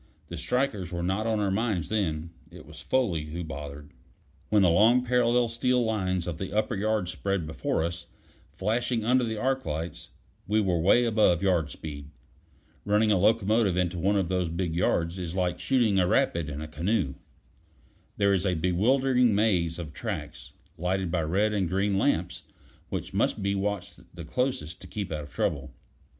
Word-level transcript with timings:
The 0.29 0.37
strikers 0.37 0.91
were 0.91 1.03
not 1.03 1.27
on 1.27 1.39
our 1.39 1.51
minds 1.51 1.89
then; 1.89 2.31
it 2.49 2.65
was 2.65 2.79
Foley 2.81 3.25
who 3.25 3.43
bothered. 3.43 3.91
When 4.49 4.63
the 4.63 4.69
long 4.71 5.05
parallel 5.05 5.47
steel 5.47 5.85
lines 5.85 6.25
of 6.25 6.39
the 6.39 6.53
upper 6.57 6.73
yards 6.75 7.11
spread 7.11 7.45
before 7.45 7.83
us, 7.83 8.07
flashing 8.51 9.05
under 9.05 9.23
the 9.23 9.37
arc 9.37 9.63
lights, 9.63 10.09
we 10.47 10.59
were 10.59 10.77
away 10.77 11.05
above 11.05 11.43
yard 11.43 11.69
speed. 11.69 12.09
Running 12.83 13.11
a 13.11 13.17
locomotive 13.19 13.77
into 13.77 13.99
one 13.99 14.15
of 14.15 14.27
those 14.27 14.49
big 14.49 14.73
yards 14.75 15.19
is 15.19 15.35
like 15.35 15.59
shooting 15.59 15.99
a 15.99 16.07
rapid 16.07 16.49
in 16.49 16.61
a 16.61 16.67
canoe. 16.67 17.13
There 18.17 18.33
is 18.33 18.47
a 18.47 18.55
bewildering 18.55 19.35
maze 19.35 19.77
of 19.77 19.93
tracks, 19.93 20.53
lighted 20.79 21.11
by 21.11 21.21
red 21.21 21.53
and 21.53 21.69
green 21.69 21.99
lamps, 21.99 22.41
which 22.89 23.13
must 23.13 23.43
be 23.43 23.53
watched 23.53 23.99
the 24.15 24.25
closest 24.25 24.81
to 24.81 24.87
keep 24.87 25.11
out 25.11 25.21
of 25.25 25.31
trouble. 25.31 25.75